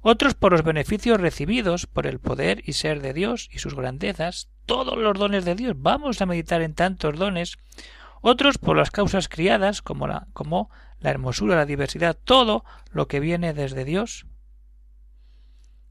Otros 0.00 0.34
por 0.34 0.52
los 0.52 0.62
beneficios 0.62 1.20
recibidos 1.20 1.86
por 1.86 2.06
el 2.06 2.20
poder 2.20 2.62
y 2.64 2.74
ser 2.74 3.02
de 3.02 3.12
Dios 3.12 3.48
y 3.52 3.58
sus 3.58 3.74
grandezas, 3.74 4.48
todos 4.64 4.96
los 4.96 5.18
dones 5.18 5.44
de 5.44 5.54
Dios. 5.54 5.74
Vamos 5.76 6.22
a 6.22 6.26
meditar 6.26 6.62
en 6.62 6.74
tantos 6.74 7.16
dones. 7.18 7.58
Otros 8.20 8.58
por 8.58 8.76
las 8.76 8.90
causas 8.90 9.28
criadas, 9.28 9.82
como 9.82 10.06
la, 10.06 10.28
como 10.32 10.70
la 11.00 11.10
hermosura, 11.10 11.56
la 11.56 11.66
diversidad, 11.66 12.16
todo 12.16 12.64
lo 12.90 13.08
que 13.08 13.20
viene 13.20 13.54
desde 13.54 13.84
Dios. 13.84 14.26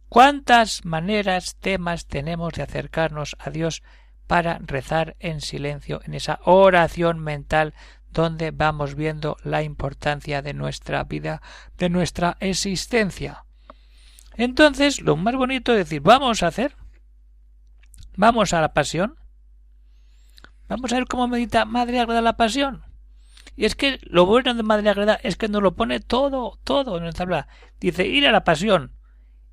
¿Cuántas 0.09 0.85
maneras, 0.85 1.57
temas 1.59 2.07
tenemos 2.07 2.53
de 2.53 2.63
acercarnos 2.63 3.35
a 3.39 3.49
Dios 3.49 3.83
para 4.27 4.59
rezar 4.59 5.15
en 5.19 5.41
silencio 5.41 6.01
en 6.05 6.13
esa 6.13 6.39
oración 6.43 7.19
mental 7.19 7.73
donde 8.11 8.51
vamos 8.51 8.95
viendo 8.95 9.37
la 9.43 9.63
importancia 9.63 10.41
de 10.41 10.53
nuestra 10.53 11.03
vida, 11.03 11.41
de 11.77 11.89
nuestra 11.89 12.37
existencia. 12.39 13.45
Entonces, 14.35 15.01
lo 15.01 15.15
más 15.15 15.35
bonito 15.35 15.71
es 15.71 15.79
decir, 15.79 16.01
vamos 16.01 16.43
a 16.43 16.47
hacer, 16.47 16.75
vamos 18.15 18.53
a 18.53 18.61
la 18.61 18.73
pasión, 18.73 19.15
vamos 20.67 20.91
a 20.91 20.97
ver 20.97 21.07
cómo 21.07 21.27
medita 21.27 21.65
Madre 21.65 21.99
Agreda 21.99 22.21
la 22.21 22.37
pasión. 22.37 22.83
Y 23.55 23.65
es 23.65 23.75
que 23.75 23.99
lo 24.03 24.25
bueno 24.25 24.53
de 24.53 24.61
Madre 24.61 24.89
Agreda 24.89 25.19
es 25.23 25.35
que 25.35 25.47
nos 25.47 25.63
lo 25.63 25.75
pone 25.75 25.99
todo, 25.99 26.59
todo 26.63 26.97
en 26.97 27.05
el 27.05 27.15
tabla. 27.15 27.47
Dice, 27.79 28.05
ir 28.05 28.27
a 28.27 28.31
la 28.31 28.43
pasión. 28.43 28.96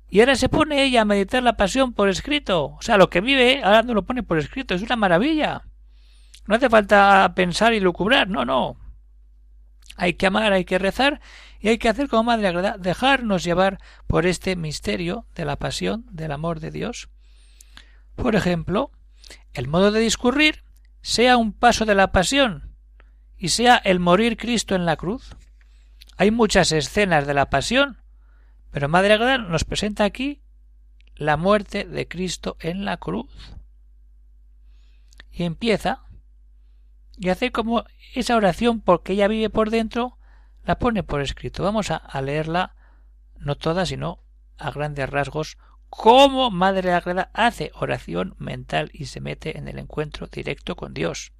Y 0.09 0.19
ahora 0.19 0.35
se 0.35 0.49
pone 0.49 0.83
ella 0.83 1.01
a 1.01 1.05
meditar 1.05 1.43
la 1.43 1.57
pasión 1.57 1.93
por 1.93 2.09
escrito. 2.09 2.65
O 2.65 2.81
sea, 2.81 2.97
lo 2.97 3.09
que 3.09 3.21
vive, 3.21 3.61
ahora 3.63 3.83
no 3.83 3.93
lo 3.93 4.05
pone 4.05 4.23
por 4.23 4.37
escrito. 4.37 4.75
Es 4.75 4.81
una 4.81 4.95
maravilla. 4.95 5.63
No 6.47 6.55
hace 6.55 6.69
falta 6.69 7.33
pensar 7.35 7.73
y 7.73 7.79
lucubrar, 7.79 8.29
no, 8.29 8.45
no. 8.45 8.77
Hay 9.97 10.13
que 10.13 10.27
amar, 10.27 10.53
hay 10.53 10.65
que 10.65 10.77
rezar 10.77 11.21
y 11.59 11.69
hay 11.69 11.77
que 11.77 11.89
hacer 11.89 12.09
como 12.09 12.25
Madre 12.25 12.47
Agreda, 12.47 12.77
dejarnos 12.77 13.43
llevar 13.43 13.79
por 14.07 14.25
este 14.25 14.55
misterio 14.55 15.25
de 15.35 15.45
la 15.45 15.55
pasión, 15.55 16.05
del 16.11 16.31
amor 16.31 16.59
de 16.59 16.69
Dios. 16.69 17.09
Por 18.15 18.35
ejemplo, 18.35 18.91
el 19.53 19.67
modo 19.67 19.91
de 19.91 19.99
discurrir 19.99 20.63
sea 21.01 21.37
un 21.37 21.53
paso 21.53 21.85
de 21.85 21.95
la 21.95 22.11
pasión 22.11 22.75
y 23.37 23.49
sea 23.49 23.77
el 23.77 23.99
morir 23.99 24.37
Cristo 24.37 24.75
en 24.75 24.85
la 24.85 24.97
cruz. 24.97 25.35
Hay 26.17 26.31
muchas 26.31 26.71
escenas 26.71 27.25
de 27.25 27.33
la 27.33 27.49
pasión, 27.49 28.01
pero 28.75 28.89
Madre 28.89 29.13
Agreda 29.13 29.37
nos 29.37 29.63
presenta 29.63 30.03
aquí 30.03 30.41
la 31.15 31.37
muerte 31.37 31.85
de 31.85 32.09
Cristo 32.09 32.57
en 32.59 32.83
la 32.83 32.97
cruz. 32.97 33.55
Y 35.31 35.43
empieza 35.43 36.03
y 37.15 37.29
hace 37.29 37.53
como 37.53 37.85
esa 38.15 38.35
oración 38.35 38.81
porque 38.81 39.13
ella 39.13 39.29
vive 39.29 39.49
por 39.49 39.69
dentro, 39.69 40.17
la 40.65 40.77
pone 40.77 41.03
por 41.03 41.21
escrito. 41.21 41.63
Vamos 41.63 41.89
a, 41.89 42.21
leerla, 42.21 42.75
no 43.37 43.55
toda, 43.55 43.85
sino 43.85 44.19
a 44.57 44.71
grandes 44.71 45.09
rasgos, 45.09 45.57
cómo 45.87 46.51
Madre 46.51 46.91
Agreda 46.91 47.31
hace 47.33 47.71
oración 47.75 48.35
mental 48.39 48.91
y 48.91 49.05
se 49.05 49.21
mete 49.21 49.57
en 49.57 49.69
el 49.69 49.79
encuentro 49.79 50.27
directo 50.27 50.75
con 50.75 50.93
Dios. 50.93 51.31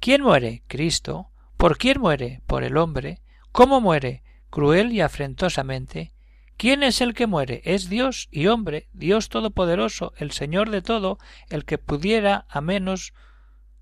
¿Quién 0.00 0.20
muere? 0.20 0.64
Cristo. 0.66 1.30
¿Por 1.56 1.78
quién 1.78 1.98
muere? 1.98 2.42
Por 2.46 2.62
el 2.62 2.76
hombre. 2.76 3.22
¿Cómo 3.52 3.80
muere? 3.80 4.22
Cruel 4.50 4.92
y 4.92 5.00
afrentosamente. 5.00 6.12
¿Quién 6.56 6.82
es 6.82 7.00
el 7.00 7.14
que 7.14 7.26
muere? 7.26 7.62
Es 7.64 7.88
Dios 7.88 8.28
y 8.30 8.48
hombre, 8.48 8.88
Dios 8.92 9.30
Todopoderoso, 9.30 10.12
el 10.18 10.32
Señor 10.32 10.68
de 10.70 10.82
todo, 10.82 11.18
el 11.48 11.64
que 11.64 11.78
pudiera 11.78 12.44
a 12.50 12.60
menos 12.60 13.14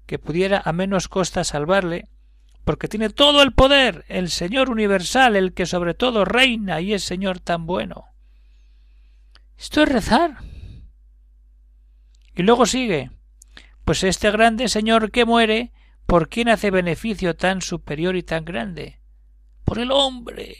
que 0.07 0.19
pudiera 0.19 0.63
a 0.65 0.73
menos 0.73 1.07
costa 1.09 1.45
salvarle, 1.45 2.09
porque 2.65 2.89
tiene 2.89 3.11
todo 3.11 3.43
el 3.43 3.53
poder, 3.53 4.05
el 4.09 4.31
Señor 4.31 4.71
universal, 4.71 5.37
el 5.37 5.53
que 5.53 5.67
sobre 5.67 5.93
todo 5.93 6.25
reina 6.25 6.81
y 6.81 6.95
es 6.95 7.03
Señor 7.03 7.41
tan 7.41 7.67
bueno. 7.67 8.07
Esto 9.59 9.83
es 9.83 9.89
rezar. 9.89 10.39
Y 12.35 12.43
luego 12.43 12.65
sigue, 12.65 13.11
pues 13.85 14.03
este 14.05 14.31
grande 14.31 14.69
Señor 14.69 15.11
que 15.11 15.25
muere, 15.25 15.73
¿por 16.07 16.29
quién 16.29 16.49
hace 16.49 16.71
beneficio 16.71 17.37
tan 17.37 17.61
superior 17.61 18.17
y 18.17 18.23
tan 18.23 18.45
grande? 18.45 18.98
Por 19.69 19.81
el 19.81 19.93
hombre, 19.93 20.57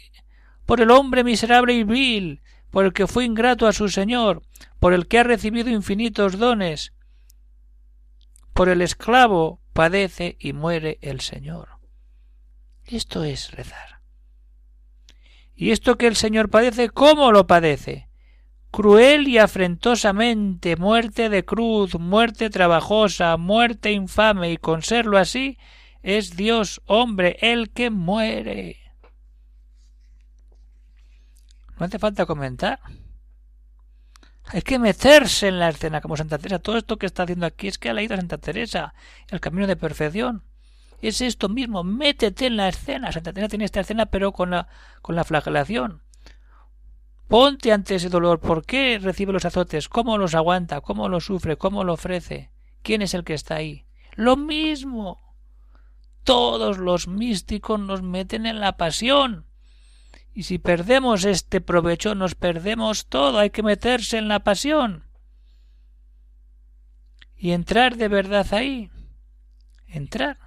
por 0.67 0.81
el 0.81 0.91
hombre 0.91 1.23
miserable 1.23 1.73
y 1.73 1.83
vil, 1.83 2.43
por 2.69 2.85
el 2.85 2.93
que 2.93 3.07
fue 3.07 3.25
ingrato 3.25 3.65
a 3.65 3.73
su 3.73 3.89
Señor, 3.89 4.43
por 4.79 4.93
el 4.93 5.07
que 5.07 5.17
ha 5.17 5.23
recibido 5.23 5.71
infinitos 5.71 6.37
dones, 6.37 6.93
por 8.53 8.69
el 8.69 8.83
esclavo 8.83 9.61
padece 9.73 10.37
y 10.39 10.53
muere 10.53 10.99
el 11.01 11.21
Señor. 11.21 11.69
Esto 12.85 13.23
es 13.23 13.49
rezar. 13.49 14.01
¿Y 15.55 15.71
esto 15.71 15.97
que 15.97 16.05
el 16.05 16.15
Señor 16.15 16.51
padece, 16.51 16.91
cómo 16.91 17.31
lo 17.31 17.47
padece? 17.47 18.09
Cruel 18.69 19.27
y 19.27 19.39
afrentosamente, 19.39 20.75
muerte 20.75 21.29
de 21.29 21.43
cruz, 21.43 21.97
muerte 21.97 22.51
trabajosa, 22.51 23.35
muerte 23.37 23.91
infame, 23.91 24.51
y 24.51 24.57
con 24.57 24.83
serlo 24.83 25.17
así, 25.17 25.57
es 26.03 26.35
Dios 26.35 26.79
hombre 26.85 27.37
el 27.41 27.71
que 27.71 27.89
muere. 27.89 28.78
No 31.79 31.85
hace 31.85 31.97
falta 31.97 32.25
comentar. 32.25 32.79
Hay 34.45 34.61
que 34.63 34.79
meterse 34.79 35.47
en 35.47 35.59
la 35.59 35.69
escena 35.69 36.01
como 36.01 36.17
Santa 36.17 36.37
Teresa. 36.37 36.59
Todo 36.59 36.77
esto 36.77 36.97
que 36.97 37.05
está 37.05 37.23
haciendo 37.23 37.45
aquí 37.45 37.67
es 37.67 37.77
que 37.77 37.89
ha 37.89 37.93
leído 37.93 38.15
a 38.15 38.17
Santa 38.17 38.37
Teresa, 38.37 38.93
el 39.29 39.39
camino 39.39 39.67
de 39.67 39.75
perfección. 39.75 40.43
Es 41.01 41.21
esto 41.21 41.47
mismo, 41.47 41.83
métete 41.83 42.47
en 42.47 42.57
la 42.57 42.67
escena. 42.67 43.11
Santa 43.11 43.31
Teresa 43.31 43.49
tiene 43.49 43.65
esta 43.65 43.79
escena 43.79 44.07
pero 44.07 44.33
con 44.33 44.49
la, 44.49 44.67
con 45.01 45.15
la 45.15 45.23
flagelación. 45.23 46.01
Ponte 47.27 47.71
ante 47.71 47.95
ese 47.95 48.09
dolor. 48.09 48.39
¿Por 48.39 48.65
qué 48.65 48.99
recibe 48.99 49.31
los 49.31 49.45
azotes? 49.45 49.87
¿Cómo 49.87 50.17
los 50.17 50.33
aguanta? 50.33 50.81
¿Cómo 50.81 51.07
los 51.07 51.25
sufre? 51.25 51.57
¿Cómo 51.57 51.83
lo 51.83 51.93
ofrece? 51.93 52.51
¿Quién 52.81 53.03
es 53.03 53.13
el 53.13 53.23
que 53.23 53.35
está 53.35 53.55
ahí? 53.55 53.85
Lo 54.15 54.35
mismo. 54.35 55.21
Todos 56.23 56.79
los 56.79 57.07
místicos 57.07 57.79
nos 57.79 58.01
meten 58.01 58.47
en 58.47 58.59
la 58.59 58.77
pasión. 58.77 59.45
Y 60.33 60.43
si 60.43 60.57
perdemos 60.57 61.25
este 61.25 61.61
provecho, 61.61 62.15
nos 62.15 62.35
perdemos 62.35 63.07
todo. 63.07 63.39
Hay 63.39 63.49
que 63.49 63.63
meterse 63.63 64.17
en 64.17 64.27
la 64.27 64.39
pasión. 64.39 65.03
Y 67.35 67.51
entrar 67.51 67.97
de 67.97 68.07
verdad 68.07 68.47
ahí. 68.53 68.89
Entrar. 69.87 70.37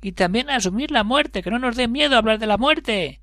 Y 0.00 0.12
también 0.12 0.48
asumir 0.48 0.90
la 0.90 1.02
muerte, 1.02 1.42
que 1.42 1.50
no 1.50 1.58
nos 1.58 1.76
dé 1.76 1.88
miedo 1.88 2.16
hablar 2.16 2.38
de 2.38 2.46
la 2.46 2.56
muerte. 2.56 3.20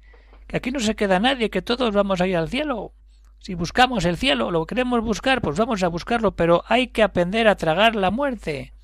Que 0.47 0.57
aquí 0.57 0.71
no 0.71 0.79
se 0.79 0.95
queda 0.95 1.19
nadie, 1.19 1.49
que 1.49 1.61
todos 1.61 1.93
vamos 1.93 2.19
a 2.21 2.27
ir 2.27 2.35
al 2.35 2.49
cielo. 2.49 2.93
Si 3.39 3.53
buscamos 3.53 4.05
el 4.05 4.17
cielo, 4.17 4.51
lo 4.51 4.65
queremos 4.65 5.01
buscar, 5.01 5.41
pues 5.41 5.57
vamos 5.57 5.83
a 5.83 5.87
buscarlo, 5.87 6.35
pero 6.35 6.63
hay 6.67 6.87
que 6.87 7.03
aprender 7.03 7.47
a 7.47 7.55
tragar 7.55 7.95
la 7.95 8.11
muerte. 8.11 8.74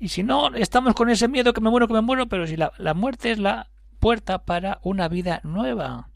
Y 0.00 0.08
si 0.08 0.22
no, 0.22 0.54
estamos 0.54 0.94
con 0.94 1.10
ese 1.10 1.28
miedo 1.28 1.52
que 1.52 1.60
me 1.60 1.68
muero, 1.68 1.86
que 1.86 1.92
me 1.92 2.00
muero, 2.00 2.26
pero 2.26 2.46
si 2.46 2.56
la, 2.56 2.72
la 2.78 2.94
muerte 2.94 3.30
es 3.30 3.38
la 3.38 3.68
puerta 4.00 4.46
para 4.46 4.80
una 4.82 5.08
vida 5.08 5.42
nueva. 5.44 6.08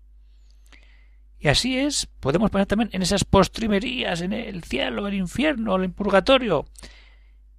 Y 1.38 1.48
así 1.48 1.76
es, 1.76 2.06
podemos 2.20 2.50
poner 2.50 2.66
también 2.66 2.88
en 2.94 3.02
esas 3.02 3.24
postrimerías, 3.24 4.22
en 4.22 4.32
el 4.32 4.64
cielo, 4.64 5.06
el 5.06 5.12
infierno, 5.12 5.76
el 5.76 5.92
purgatorio. 5.92 6.64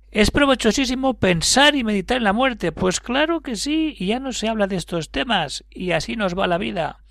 ¿Es 0.10 0.32
provechosísimo 0.32 1.14
pensar 1.14 1.76
y 1.76 1.84
meditar 1.84 2.18
en 2.18 2.24
la 2.24 2.34
muerte? 2.34 2.72
Pues 2.72 3.00
claro 3.00 3.42
que 3.42 3.56
sí, 3.56 3.96
y 4.00 4.08
ya 4.08 4.20
no 4.20 4.34
se 4.34 4.48
habla 4.48 4.66
de 4.66 4.78
estos 4.78 5.12
temas, 5.12 5.64
y 5.70 5.92
así 5.92 6.16
nos 6.16 6.36
va 6.36 6.48
la 6.48 6.58
vida. 6.58 7.04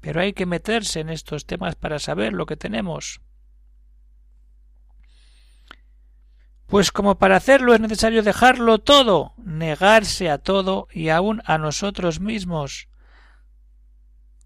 Pero 0.00 0.22
hay 0.22 0.32
que 0.32 0.46
meterse 0.46 1.00
en 1.00 1.10
estos 1.10 1.44
temas 1.44 1.74
para 1.74 1.98
saber 1.98 2.32
lo 2.32 2.46
que 2.46 2.56
tenemos. 2.56 3.20
Pues 6.72 6.90
como 6.90 7.18
para 7.18 7.36
hacerlo 7.36 7.74
es 7.74 7.80
necesario 7.80 8.22
dejarlo 8.22 8.78
todo, 8.78 9.34
negarse 9.36 10.30
a 10.30 10.38
todo 10.38 10.88
y 10.90 11.10
aun 11.10 11.42
a 11.44 11.58
nosotros 11.58 12.18
mismos. 12.18 12.88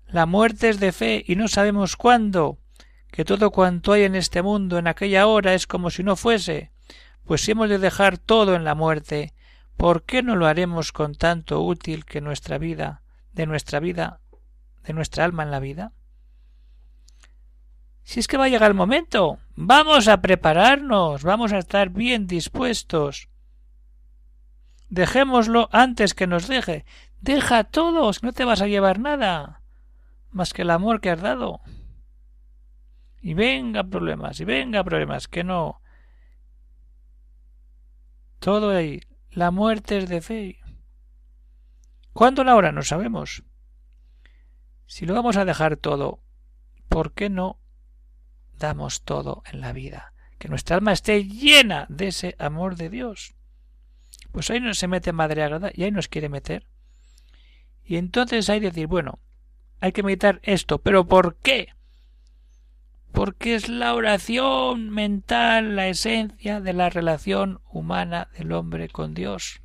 La 0.09 0.27
muerte 0.27 0.69
es 0.69 0.81
de 0.81 0.91
fe 0.91 1.25
y 1.25 1.37
no 1.37 1.47
sabemos 1.47 1.95
cuándo, 1.95 2.59
que 3.12 3.25
todo 3.25 3.53
cuanto 3.53 3.93
hay 3.93 4.03
en 4.03 4.17
este 4.17 4.43
mundo 4.43 4.77
en 4.77 4.89
aquella 4.89 5.29
hora 5.29 5.55
es 5.55 5.69
como 5.69 5.89
si 5.89 6.03
no 6.03 6.17
fuese, 6.17 6.73
pues 7.25 7.43
si 7.43 7.53
hemos 7.53 7.69
de 7.69 7.79
dejar 7.79 8.19
todo 8.19 8.57
en 8.57 8.65
la 8.65 8.75
muerte, 8.75 9.33
¿por 9.77 10.03
qué 10.03 10.25
no 10.25 10.35
lo 10.35 10.49
haremos 10.49 10.91
con 10.91 11.15
tanto 11.15 11.62
útil 11.62 12.05
que 12.05 12.21
nuestra 12.21 12.59
vida, 12.59 13.03
de 13.35 13.47
nuestra 13.47 13.79
vida, 13.79 14.19
de 14.83 14.95
nuestra 14.95 15.25
alma 15.25 15.45
en 15.45 15.53
la 15.53 15.61
vida? 15.61 15.93
Si 18.03 18.19
es 18.19 18.27
que 18.27 18.37
va 18.37 18.47
a 18.47 18.49
llegar 18.49 18.73
el 18.73 18.77
momento. 18.77 19.39
Vamos 19.57 20.07
a 20.07 20.21
prepararnos. 20.21 21.25
Vamos 21.25 21.53
a 21.53 21.59
estar 21.59 21.88
bien 21.88 22.27
dispuestos. 22.27 23.31
Dejémoslo 24.90 25.69
antes 25.73 26.12
que 26.12 26.27
nos 26.27 26.47
deje. 26.47 26.85
Deja 27.23 27.64
todo, 27.64 28.11
no 28.23 28.33
te 28.33 28.45
vas 28.45 28.61
a 28.61 28.66
llevar 28.66 29.01
nada. 29.01 29.62
Más 30.31 30.53
que 30.53 30.62
el 30.62 30.71
amor 30.71 31.01
que 31.01 31.11
has 31.11 31.23
dado. 31.23 31.61
Y 33.23 33.33
venga 33.33 33.83
problemas, 33.83 34.38
y 34.38 34.45
venga 34.45 34.85
problemas, 34.85 35.27
que 35.27 35.42
no. 35.42 35.81
Todo 38.38 38.71
ahí. 38.71 39.01
La 39.31 39.51
muerte 39.51 39.99
es 39.99 40.09
de 40.09 40.21
fe. 40.21 40.61
¿Cuándo 42.12 42.45
la 42.45 42.55
hora? 42.55 42.73
No 42.73 42.83
sabemos. 42.83 43.42
Si 44.85 45.07
lo 45.07 45.14
vamos 45.14 45.37
a 45.37 45.45
dejar 45.45 45.77
todo, 45.79 46.21
¿por 46.88 47.12
qué 47.12 47.29
no 47.31 47.59
damos 48.59 49.03
todo 49.03 49.42
en 49.51 49.61
la 49.61 49.73
vida, 49.73 50.12
que 50.38 50.49
nuestra 50.49 50.77
alma 50.77 50.92
esté 50.92 51.25
llena 51.25 51.87
de 51.88 52.09
ese 52.09 52.37
amor 52.38 52.77
de 52.77 52.90
Dios. 52.90 53.35
Pues 54.33 54.51
ahí 54.51 54.61
no 54.61 54.75
se 54.75 54.88
mete 54.88 55.12
Madre 55.12 55.42
Agrada 55.42 55.71
y 55.75 55.85
ahí 55.85 55.90
nos 55.90 56.09
quiere 56.09 56.29
meter. 56.29 56.66
Y 57.85 57.97
entonces 57.97 58.49
hay 58.51 58.61
que 58.61 58.69
decir, 58.69 58.87
bueno, 58.87 59.21
hay 59.81 59.92
que 59.92 60.03
meditar 60.03 60.40
esto, 60.42 60.79
pero 60.79 61.07
¿por 61.07 61.37
qué? 61.37 61.77
porque 63.16 63.55
es 63.55 63.71
la 63.71 63.95
oración 63.95 64.90
mental 64.90 65.75
la 65.75 65.88
esencia 65.88 66.61
de 66.61 66.75
la 66.75 66.90
relación 66.90 67.62
humana 67.71 68.29
del 68.37 68.53
hombre 68.53 68.90
con 68.90 69.14
Dios. 69.14 69.62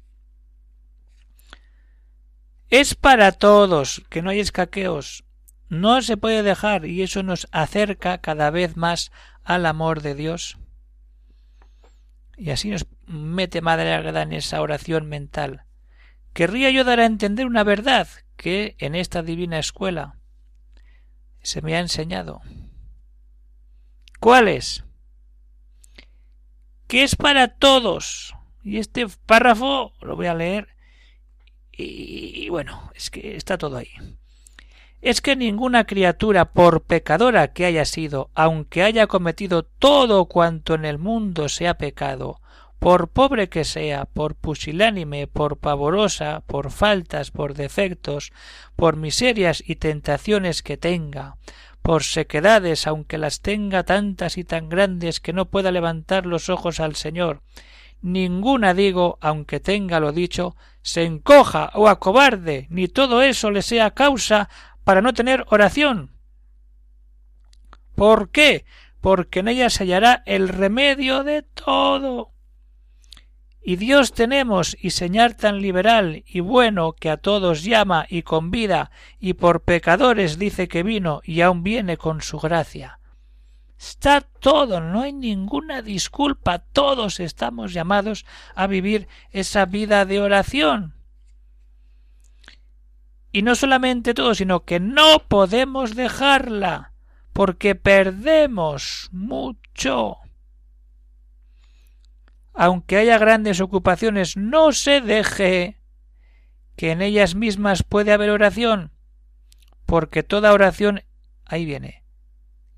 Es 2.69 2.95
para 2.95 3.33
todos, 3.33 4.03
que 4.09 4.21
no 4.21 4.29
hay 4.29 4.39
escaqueos. 4.39 5.25
No 5.71 6.01
se 6.01 6.17
puede 6.17 6.43
dejar 6.43 6.85
y 6.85 7.01
eso 7.01 7.23
nos 7.23 7.47
acerca 7.53 8.17
cada 8.17 8.49
vez 8.49 8.75
más 8.75 9.09
al 9.45 9.65
amor 9.65 10.01
de 10.01 10.15
Dios. 10.15 10.57
Y 12.35 12.49
así 12.49 12.69
nos 12.69 12.87
mete 13.05 13.61
Madre 13.61 13.93
Águeda 13.93 14.23
en 14.23 14.33
esa 14.33 14.61
oración 14.61 15.07
mental. 15.07 15.63
Querría 16.33 16.71
yo 16.71 16.83
dar 16.83 16.99
a 16.99 17.05
entender 17.05 17.45
una 17.45 17.63
verdad 17.63 18.09
que 18.35 18.75
en 18.79 18.95
esta 18.95 19.23
divina 19.23 19.59
escuela 19.59 20.17
se 21.41 21.61
me 21.61 21.77
ha 21.77 21.79
enseñado. 21.79 22.41
¿Cuál 24.19 24.49
es? 24.49 24.83
Que 26.87 27.03
es 27.03 27.15
para 27.15 27.47
todos. 27.47 28.35
Y 28.61 28.77
este 28.77 29.07
párrafo 29.25 29.93
lo 30.01 30.17
voy 30.17 30.27
a 30.27 30.35
leer. 30.35 30.67
Y, 31.71 32.49
bueno, 32.49 32.91
es 32.93 33.09
que 33.09 33.37
está 33.37 33.57
todo 33.57 33.77
ahí. 33.77 34.17
Es 35.01 35.19
que 35.19 35.35
ninguna 35.35 35.85
criatura, 35.85 36.51
por 36.51 36.83
pecadora 36.83 37.53
que 37.53 37.65
haya 37.65 37.85
sido, 37.85 38.29
aunque 38.35 38.83
haya 38.83 39.07
cometido 39.07 39.63
todo 39.63 40.25
cuanto 40.25 40.75
en 40.75 40.85
el 40.85 40.99
mundo 40.99 41.49
sea 41.49 41.73
pecado, 41.73 42.39
por 42.77 43.07
pobre 43.07 43.49
que 43.49 43.63
sea, 43.63 44.05
por 44.05 44.35
pusilánime, 44.35 45.25
por 45.25 45.57
pavorosa, 45.57 46.43
por 46.45 46.69
faltas, 46.69 47.31
por 47.31 47.55
defectos, 47.55 48.31
por 48.75 48.95
miserias 48.95 49.63
y 49.65 49.77
tentaciones 49.77 50.61
que 50.61 50.77
tenga, 50.77 51.35
por 51.81 52.03
sequedades, 52.03 52.85
aunque 52.85 53.17
las 53.17 53.41
tenga 53.41 53.83
tantas 53.83 54.37
y 54.37 54.43
tan 54.43 54.69
grandes 54.69 55.19
que 55.19 55.33
no 55.33 55.45
pueda 55.45 55.71
levantar 55.71 56.27
los 56.27 56.49
ojos 56.49 56.79
al 56.79 56.95
Señor. 56.95 57.41
Ninguna, 58.03 58.73
digo, 58.73 59.17
aunque 59.21 59.59
tenga 59.59 59.99
lo 59.99 60.11
dicho, 60.11 60.55
se 60.81 61.03
encoja 61.03 61.71
o 61.75 61.87
acobarde, 61.87 62.65
ni 62.71 62.87
todo 62.87 63.21
eso 63.21 63.51
le 63.51 63.61
sea 63.61 63.91
causa 63.91 64.49
para 64.91 65.01
no 65.01 65.13
tener 65.13 65.45
oración. 65.47 66.11
¿Por 67.95 68.29
qué? 68.29 68.65
Porque 68.99 69.39
en 69.39 69.47
ella 69.47 69.69
se 69.69 69.83
hallará 69.83 70.21
el 70.25 70.49
remedio 70.49 71.23
de 71.23 71.43
todo. 71.43 72.33
Y 73.63 73.77
Dios 73.77 74.11
tenemos 74.11 74.75
y 74.81 74.89
Señor 74.89 75.35
tan 75.35 75.61
liberal 75.61 76.25
y 76.27 76.41
bueno 76.41 76.91
que 76.91 77.09
a 77.09 77.15
todos 77.15 77.63
llama 77.63 78.05
y 78.09 78.23
convida 78.23 78.91
y 79.17 79.35
por 79.35 79.61
pecadores 79.63 80.37
dice 80.37 80.67
que 80.67 80.83
vino 80.83 81.21
y 81.23 81.39
aun 81.39 81.63
viene 81.63 81.95
con 81.95 82.21
su 82.21 82.37
gracia. 82.37 82.99
Está 83.79 84.19
todo, 84.19 84.81
no 84.81 85.03
hay 85.03 85.13
ninguna 85.13 85.81
disculpa, 85.81 86.59
todos 86.59 87.21
estamos 87.21 87.71
llamados 87.71 88.25
a 88.55 88.67
vivir 88.67 89.07
esa 89.31 89.65
vida 89.65 90.03
de 90.03 90.19
oración. 90.19 91.00
Y 93.31 93.43
no 93.43 93.55
solamente 93.55 94.13
todos, 94.13 94.37
sino 94.37 94.65
que 94.65 94.79
no 94.79 95.23
podemos 95.27 95.95
dejarla, 95.95 96.93
porque 97.33 97.75
perdemos 97.75 99.09
mucho 99.11 100.17
aunque 102.53 102.97
haya 102.97 103.17
grandes 103.17 103.61
ocupaciones, 103.61 104.37
no 104.37 104.71
se 104.71 105.01
deje 105.01 105.79
que 106.75 106.91
en 106.91 107.01
ellas 107.01 107.35
mismas 107.35 107.83
puede 107.83 108.11
haber 108.11 108.29
oración, 108.29 108.91
porque 109.85 110.23
toda 110.23 110.53
oración 110.53 111.01
ahí 111.45 111.65
viene. 111.65 112.03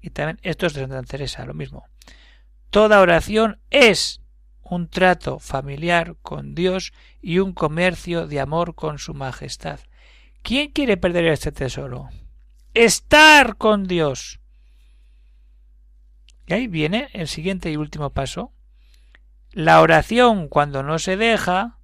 Y 0.02 0.10
también 0.10 0.40
esto 0.44 0.68
es 0.68 0.74
de 0.74 0.82
Santa 0.82 1.04
Teresa, 1.04 1.46
lo 1.46 1.54
mismo. 1.54 1.86
Toda 2.70 3.02
oración 3.02 3.60
es 3.70 4.22
un 4.62 4.90
trato 4.90 5.40
familiar 5.40 6.16
con 6.22 6.56
Dios 6.56 6.94
y 7.22 7.40
un 7.40 7.54
comercio 7.54 8.28
de 8.28 8.40
amor 8.40 8.76
con 8.76 9.00
su 9.00 9.14
majestad. 9.14 9.80
¿Quién 10.44 10.72
quiere 10.72 10.98
perder 10.98 11.26
este 11.28 11.54
tesoro? 11.54 12.10
Estar 12.74 13.56
con 13.56 13.88
Dios. 13.88 14.42
Y 16.46 16.54
ahí 16.54 16.68
viene 16.68 17.08
el 17.14 17.30
siguiente 17.30 17.72
y 17.72 17.78
último 17.78 18.10
paso. 18.10 18.52
La 19.52 19.80
oración, 19.80 20.50
cuando 20.50 20.84
no 20.84 21.00
se 21.00 21.16
deja, 21.16 21.80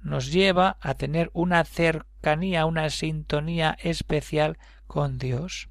nos 0.00 0.30
lleva 0.30 0.76
a 0.82 0.92
tener 0.92 1.30
una 1.32 1.64
cercanía, 1.64 2.66
una 2.66 2.90
sintonía 2.90 3.74
especial 3.80 4.58
con 4.86 5.16
Dios. 5.16 5.70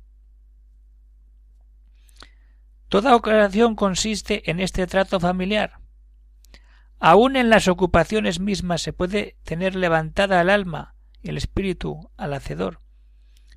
Toda 2.90 3.16
oración 3.16 3.76
consiste 3.76 4.50
en 4.50 4.60
este 4.60 4.88
trato 4.88 5.20
familiar. 5.20 5.82
Aún 7.00 7.36
en 7.36 7.52
las 7.52 7.68
ocupaciones 7.68 8.40
mismas 8.40 8.82
se 8.82 8.92
puede 8.92 9.38
tener 9.44 9.76
levantada 9.76 10.42
el 10.42 10.50
alma 10.50 10.94
el 11.30 11.38
espíritu 11.38 12.10
al 12.18 12.34
hacedor. 12.34 12.80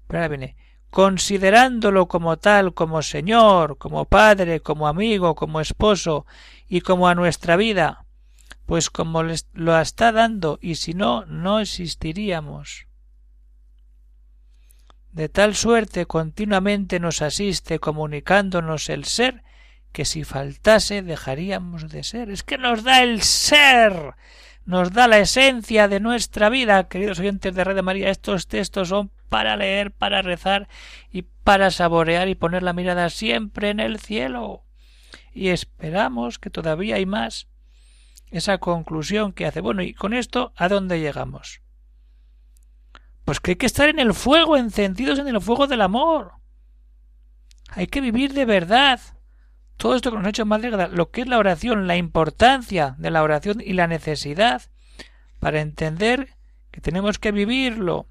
Pero 0.07 0.21
ahora 0.21 0.29
viene, 0.29 0.57
considerándolo 0.91 2.07
como 2.07 2.39
tal, 2.39 2.75
como 2.75 3.03
Señor, 3.03 3.79
como 3.79 4.05
Padre, 4.05 4.61
como 4.61 4.89
amigo, 4.89 5.35
como 5.35 5.61
esposo 5.61 6.27
y 6.69 6.81
como 6.81 7.09
a 7.09 7.15
nuestra 7.15 7.57
vida, 7.57 8.07
pues 8.67 8.91
como 8.91 9.23
lo 9.23 9.81
está 9.81 10.13
dando 10.13 10.59
y 10.61 10.77
si 10.77 10.95
no, 10.95 11.27
no 11.27 11.61
existiríamos. 11.61 12.87
De 15.13 15.29
tal 15.29 15.55
suerte 15.55 16.05
continuamente 16.05 17.01
nos 17.01 17.23
asiste 17.23 17.79
comunicándonos 17.79 18.91
el 18.91 19.07
ser 19.07 19.43
que 19.93 20.05
si 20.05 20.25
faltase 20.25 21.01
dejaríamos 21.01 21.89
de 21.89 22.03
ser. 22.03 22.29
Es 22.29 22.43
que 22.43 22.59
nos 22.59 22.85
da 22.85 23.03
el 23.03 23.23
ser, 23.23 24.15
nos 24.67 24.93
da 24.93 25.07
la 25.07 25.19
esencia 25.19 25.89
de 25.89 26.01
nuestra 26.01 26.51
vida. 26.51 26.89
Queridos 26.89 27.21
oyentes 27.21 27.55
de 27.55 27.65
Red 27.65 27.77
de 27.77 27.83
María, 27.83 28.11
estos 28.11 28.49
textos 28.49 28.89
son 28.89 29.11
para 29.29 29.57
leer, 29.57 29.93
para 29.93 30.23
rezar 30.23 30.69
y 31.11 31.23
para 31.23 31.71
saborear 31.71 32.29
y 32.29 32.35
poner 32.35 32.65
la 32.65 32.73
mirada 32.73 33.09
siempre 33.09 33.71
en 33.71 33.79
el 33.79 34.01
cielo. 34.01 34.65
Y 35.33 35.49
esperamos 35.49 36.39
que 36.39 36.51
todavía 36.51 36.97
hay 36.97 37.07
más. 37.07 37.47
Esa 38.33 38.59
conclusión 38.59 39.33
que 39.33 39.47
hace. 39.47 39.61
Bueno, 39.61 39.83
y 39.83 39.95
con 39.95 40.13
esto, 40.13 40.53
¿a 40.57 40.69
dónde 40.69 40.99
llegamos? 40.99 41.63
Pues 43.25 43.39
que 43.39 43.53
hay 43.53 43.57
que 43.57 43.67
estar 43.67 43.89
en 43.89 44.01
el 44.01 44.15
fuego, 44.15 44.57
encendidos 44.57 45.21
en 45.21 45.29
el 45.29 45.41
fuego 45.41 45.69
del 45.69 45.83
amor. 45.83 46.33
Hay 47.71 47.87
que 47.87 48.01
vivir 48.01 48.33
de 48.33 48.45
verdad. 48.45 49.01
Todo 49.77 49.95
esto 49.95 50.11
que 50.11 50.17
nos 50.17 50.27
ha 50.27 50.31
hecho 50.31 50.47
Madre 50.47 50.71
lo 50.71 51.11
que 51.11 51.21
es 51.23 51.27
la 51.27 51.39
oración, 51.39 51.87
la 51.87 51.97
importancia 51.97 52.95
de 52.99 53.11
la 53.11 53.23
oración 53.23 53.63
y 53.65 53.75
la 53.75 53.87
necesidad 53.87 54.63
para 55.39 55.61
entender 55.61 56.31
que 56.71 56.81
tenemos 56.81 57.19
que 57.19 57.33
vivirlo 57.33 58.07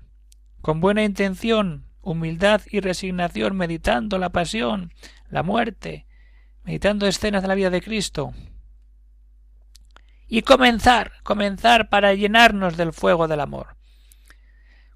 con 0.62 0.80
buena 0.80 1.04
intención, 1.04 1.86
humildad 2.02 2.62
y 2.70 2.80
resignación, 2.80 3.56
meditando 3.56 4.18
la 4.18 4.30
pasión, 4.30 4.94
la 5.30 5.44
muerte, 5.44 6.06
meditando 6.64 7.08
escenas 7.08 7.42
de 7.42 7.48
la 7.48 7.56
vida 7.56 7.70
de 7.70 7.82
Cristo. 7.82 8.34
Y 10.28 10.42
comenzar, 10.42 11.14
comenzar 11.24 11.90
para 11.90 12.14
llenarnos 12.14 12.78
del 12.78 12.94
fuego 12.94 13.28
del 13.28 13.42
amor. 13.42 13.76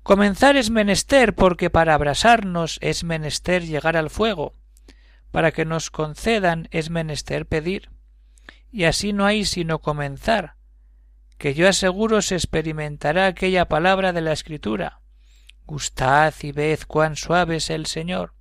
Comenzar 0.01 0.55
es 0.55 0.71
menester 0.71 1.35
porque 1.35 1.69
para 1.69 1.93
abrasarnos 1.93 2.79
es 2.81 3.03
menester 3.03 3.63
llegar 3.63 3.95
al 3.95 4.09
fuego, 4.09 4.55
para 5.31 5.51
que 5.51 5.65
nos 5.65 5.89
concedan 5.89 6.67
es 6.71 6.89
menester 6.89 7.45
pedir. 7.45 7.89
Y 8.71 8.83
así 8.85 9.13
no 9.13 9.25
hay 9.25 9.45
sino 9.45 9.79
comenzar, 9.79 10.55
que 11.37 11.53
yo 11.53 11.67
aseguro 11.67 12.21
se 12.21 12.35
experimentará 12.35 13.27
aquella 13.27 13.67
palabra 13.67 14.13
de 14.13 14.21
la 14.21 14.33
Escritura 14.33 14.99
Gustad 15.69 16.33
y 16.41 16.51
ved 16.51 16.79
cuán 16.87 17.15
suave 17.15 17.57
es 17.57 17.69
el 17.69 17.85
Señor, 17.85 18.33